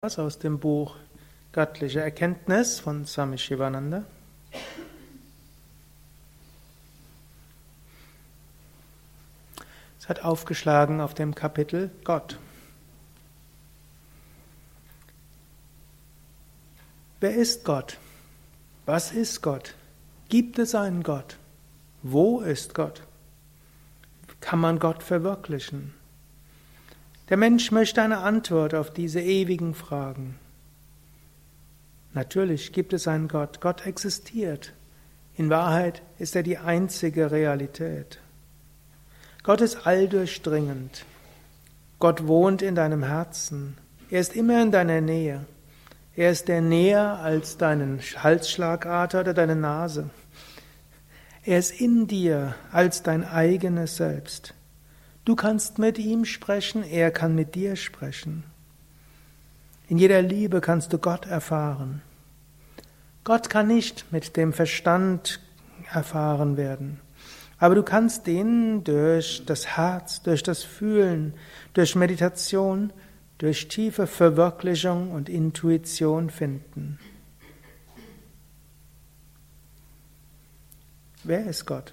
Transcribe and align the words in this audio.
aus 0.00 0.38
dem 0.38 0.60
Buch 0.60 0.94
Göttliche 1.50 2.00
Erkenntnis 2.00 2.78
von 2.78 3.04
Swami 3.04 3.36
Shivananda. 3.36 4.04
Es 9.98 10.08
hat 10.08 10.24
aufgeschlagen 10.24 11.00
auf 11.00 11.14
dem 11.14 11.34
Kapitel 11.34 11.90
Gott. 12.04 12.38
Wer 17.18 17.34
ist 17.34 17.64
Gott? 17.64 17.98
Was 18.86 19.10
ist 19.10 19.42
Gott? 19.42 19.74
Gibt 20.28 20.60
es 20.60 20.76
einen 20.76 21.02
Gott? 21.02 21.38
Wo 22.04 22.38
ist 22.40 22.72
Gott? 22.72 23.02
Kann 24.40 24.60
man 24.60 24.78
Gott 24.78 25.02
verwirklichen? 25.02 25.97
Der 27.28 27.36
Mensch 27.36 27.70
möchte 27.72 28.00
eine 28.02 28.18
Antwort 28.18 28.74
auf 28.74 28.90
diese 28.90 29.20
ewigen 29.20 29.74
Fragen. 29.74 30.38
Natürlich 32.14 32.72
gibt 32.72 32.94
es 32.94 33.06
einen 33.06 33.28
Gott. 33.28 33.60
Gott 33.60 33.86
existiert. 33.86 34.72
In 35.36 35.50
Wahrheit 35.50 36.02
ist 36.18 36.34
er 36.34 36.42
die 36.42 36.58
einzige 36.58 37.30
Realität. 37.30 38.18
Gott 39.42 39.60
ist 39.60 39.86
alldurchdringend. 39.86 41.04
Gott 41.98 42.26
wohnt 42.26 42.62
in 42.62 42.74
deinem 42.74 43.02
Herzen. 43.02 43.76
Er 44.10 44.20
ist 44.20 44.34
immer 44.34 44.62
in 44.62 44.72
deiner 44.72 45.00
Nähe. 45.00 45.44
Er 46.16 46.30
ist 46.30 46.48
der 46.48 46.60
näher 46.60 47.20
als 47.20 47.58
deinen 47.58 48.00
Halsschlagader 48.00 49.20
oder 49.20 49.34
deine 49.34 49.54
Nase. 49.54 50.10
Er 51.44 51.58
ist 51.58 51.80
in 51.80 52.06
dir 52.06 52.54
als 52.72 53.02
dein 53.02 53.24
eigenes 53.24 53.96
Selbst. 53.96 54.54
Du 55.28 55.36
kannst 55.36 55.78
mit 55.78 55.98
ihm 55.98 56.24
sprechen, 56.24 56.82
er 56.82 57.10
kann 57.10 57.34
mit 57.34 57.54
dir 57.54 57.76
sprechen. 57.76 58.44
In 59.86 59.98
jeder 59.98 60.22
Liebe 60.22 60.62
kannst 60.62 60.94
du 60.94 60.96
Gott 60.96 61.26
erfahren. 61.26 62.00
Gott 63.24 63.50
kann 63.50 63.66
nicht 63.66 64.10
mit 64.10 64.38
dem 64.38 64.54
Verstand 64.54 65.40
erfahren 65.92 66.56
werden, 66.56 66.98
aber 67.58 67.74
du 67.74 67.82
kannst 67.82 68.26
ihn 68.26 68.84
durch 68.84 69.42
das 69.44 69.76
Herz, 69.76 70.22
durch 70.22 70.42
das 70.42 70.62
Fühlen, 70.62 71.34
durch 71.74 71.94
Meditation, 71.94 72.90
durch 73.36 73.68
tiefe 73.68 74.06
Verwirklichung 74.06 75.10
und 75.10 75.28
Intuition 75.28 76.30
finden. 76.30 76.98
Wer 81.22 81.44
ist 81.44 81.66
Gott? 81.66 81.92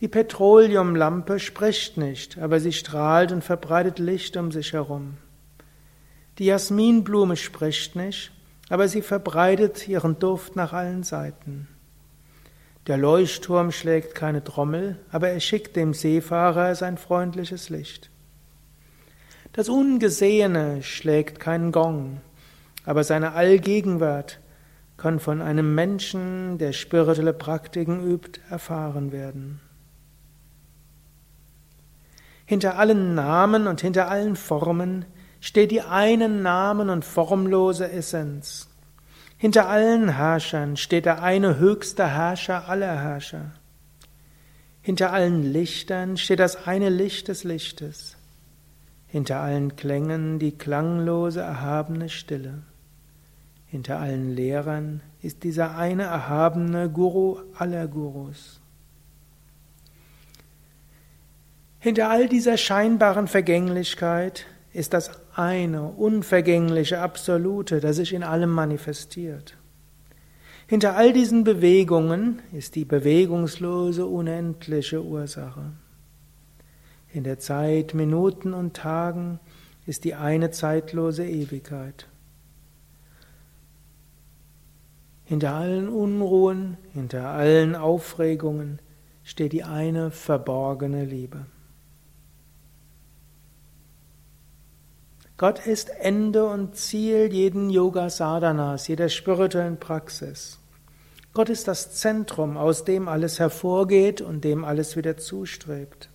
Die 0.00 0.08
Petroleumlampe 0.08 1.40
spricht 1.40 1.96
nicht, 1.96 2.38
aber 2.38 2.60
sie 2.60 2.72
strahlt 2.72 3.32
und 3.32 3.42
verbreitet 3.42 3.98
Licht 3.98 4.36
um 4.36 4.52
sich 4.52 4.74
herum. 4.74 5.16
Die 6.38 6.44
Jasminblume 6.44 7.36
spricht 7.36 7.96
nicht, 7.96 8.30
aber 8.68 8.88
sie 8.88 9.00
verbreitet 9.00 9.88
ihren 9.88 10.18
Duft 10.18 10.54
nach 10.54 10.74
allen 10.74 11.02
Seiten. 11.02 11.68
Der 12.86 12.98
Leuchtturm 12.98 13.72
schlägt 13.72 14.14
keine 14.14 14.44
Trommel, 14.44 14.98
aber 15.10 15.30
er 15.30 15.40
schickt 15.40 15.76
dem 15.76 15.94
Seefahrer 15.94 16.74
sein 16.74 16.98
freundliches 16.98 17.70
Licht. 17.70 18.10
Das 19.54 19.70
Ungesehene 19.70 20.82
schlägt 20.82 21.40
keinen 21.40 21.72
Gong, 21.72 22.20
aber 22.84 23.02
seine 23.02 23.32
Allgegenwart 23.32 24.40
kann 24.98 25.20
von 25.20 25.40
einem 25.40 25.74
Menschen, 25.74 26.58
der 26.58 26.72
spirituelle 26.72 27.32
Praktiken 27.32 28.06
übt, 28.06 28.40
erfahren 28.50 29.10
werden. 29.10 29.60
Hinter 32.46 32.78
allen 32.78 33.14
Namen 33.14 33.66
und 33.66 33.80
hinter 33.80 34.08
allen 34.08 34.36
Formen 34.36 35.04
steht 35.40 35.72
die 35.72 35.82
einen 35.82 36.42
Namen 36.42 36.90
und 36.90 37.04
formlose 37.04 37.90
Essenz. 37.90 38.68
Hinter 39.36 39.68
allen 39.68 40.08
Herrschern 40.08 40.76
steht 40.76 41.04
der 41.04 41.22
eine 41.22 41.58
höchste 41.58 42.06
Herrscher 42.06 42.68
aller 42.68 43.00
Herrscher. 43.02 43.52
Hinter 44.80 45.12
allen 45.12 45.42
Lichtern 45.42 46.16
steht 46.16 46.38
das 46.38 46.66
eine 46.66 46.88
Licht 46.88 47.28
des 47.28 47.42
Lichtes. 47.42 48.16
Hinter 49.08 49.40
allen 49.40 49.74
Klängen 49.76 50.38
die 50.38 50.52
klanglose, 50.52 51.40
erhabene 51.40 52.08
Stille. 52.08 52.62
Hinter 53.66 53.98
allen 53.98 54.34
Lehrern 54.34 55.02
ist 55.20 55.42
dieser 55.42 55.76
eine 55.76 56.04
erhabene 56.04 56.88
Guru 56.88 57.38
aller 57.58 57.88
Gurus. 57.88 58.60
Hinter 61.78 62.10
all 62.10 62.28
dieser 62.28 62.56
scheinbaren 62.56 63.28
Vergänglichkeit 63.28 64.46
ist 64.72 64.92
das 64.92 65.10
eine 65.34 65.84
unvergängliche 65.84 67.00
Absolute, 67.00 67.80
das 67.80 67.96
sich 67.96 68.12
in 68.12 68.22
allem 68.22 68.50
manifestiert. 68.50 69.56
Hinter 70.66 70.96
all 70.96 71.12
diesen 71.12 71.44
Bewegungen 71.44 72.42
ist 72.52 72.74
die 72.74 72.84
bewegungslose, 72.84 74.04
unendliche 74.04 75.02
Ursache. 75.02 75.72
In 77.12 77.22
der 77.24 77.38
Zeit, 77.38 77.94
Minuten 77.94 78.52
und 78.52 78.74
Tagen 78.74 79.38
ist 79.86 80.04
die 80.04 80.14
eine 80.14 80.50
zeitlose 80.50 81.24
Ewigkeit. 81.24 82.08
Hinter 85.24 85.54
allen 85.54 85.88
Unruhen, 85.88 86.76
hinter 86.92 87.28
allen 87.28 87.74
Aufregungen 87.76 88.80
steht 89.24 89.52
die 89.52 89.64
eine 89.64 90.10
verborgene 90.10 91.04
Liebe. 91.04 91.46
Gott 95.38 95.66
ist 95.66 95.90
Ende 95.90 96.46
und 96.46 96.76
Ziel 96.76 97.30
jeden 97.30 97.68
Yoga 97.68 98.08
Sadhanas, 98.08 98.88
jeder 98.88 99.10
spirituellen 99.10 99.78
Praxis. 99.78 100.58
Gott 101.34 101.50
ist 101.50 101.68
das 101.68 101.92
Zentrum, 101.92 102.56
aus 102.56 102.84
dem 102.84 103.06
alles 103.06 103.38
hervorgeht 103.38 104.22
und 104.22 104.44
dem 104.44 104.64
alles 104.64 104.96
wieder 104.96 105.18
zustrebt. 105.18 106.08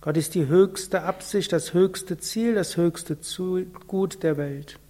Gott 0.00 0.16
ist 0.16 0.34
die 0.34 0.48
höchste 0.48 1.02
Absicht, 1.02 1.52
das 1.52 1.74
höchste 1.74 2.18
Ziel, 2.18 2.56
das 2.56 2.76
höchste 2.76 3.16
Gut 3.86 4.24
der 4.24 4.36
Welt. 4.36 4.80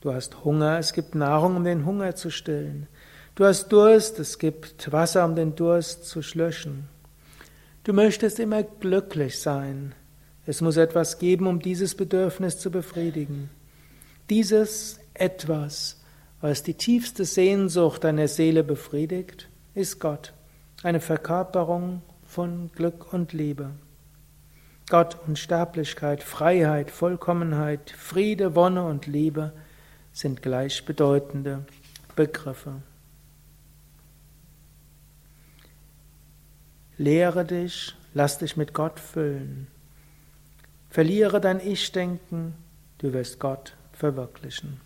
Du 0.00 0.14
hast 0.14 0.42
Hunger, 0.42 0.78
es 0.78 0.94
gibt 0.94 1.14
Nahrung, 1.14 1.56
um 1.56 1.64
den 1.64 1.84
Hunger 1.84 2.14
zu 2.14 2.30
stillen. 2.30 2.88
Du 3.34 3.44
hast 3.44 3.68
Durst, 3.68 4.18
es 4.18 4.38
gibt 4.38 4.90
Wasser, 4.90 5.26
um 5.26 5.36
den 5.36 5.54
Durst 5.54 6.06
zu 6.06 6.20
löschen. 6.32 6.88
Du 7.84 7.92
möchtest 7.92 8.38
immer 8.38 8.62
glücklich 8.62 9.38
sein. 9.38 9.94
Es 10.50 10.60
muss 10.60 10.76
etwas 10.76 11.20
geben, 11.20 11.46
um 11.46 11.60
dieses 11.60 11.94
Bedürfnis 11.94 12.58
zu 12.58 12.72
befriedigen. 12.72 13.50
Dieses 14.30 14.98
etwas, 15.14 16.02
was 16.40 16.64
die 16.64 16.74
tiefste 16.74 17.24
Sehnsucht 17.24 18.02
deiner 18.02 18.26
Seele 18.26 18.64
befriedigt, 18.64 19.48
ist 19.76 20.00
Gott, 20.00 20.32
eine 20.82 20.98
Verkörperung 20.98 22.02
von 22.26 22.68
Glück 22.74 23.12
und 23.12 23.32
Liebe. 23.32 23.70
Gott 24.88 25.18
und 25.24 25.38
Sterblichkeit, 25.38 26.24
Freiheit, 26.24 26.90
Vollkommenheit, 26.90 27.90
Friede, 27.96 28.56
Wonne 28.56 28.84
und 28.84 29.06
Liebe 29.06 29.52
sind 30.12 30.42
gleichbedeutende 30.42 31.64
Begriffe. 32.16 32.82
Lehre 36.98 37.44
dich, 37.44 37.94
lass 38.14 38.38
dich 38.38 38.56
mit 38.56 38.74
Gott 38.74 38.98
füllen. 38.98 39.68
Verliere 40.90 41.40
dein 41.40 41.60
Ich-Denken, 41.60 42.54
du 42.98 43.12
wirst 43.12 43.38
Gott 43.38 43.74
verwirklichen. 43.92 44.80